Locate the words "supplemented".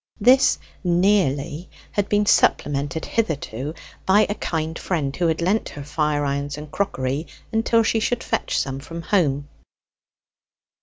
2.25-3.05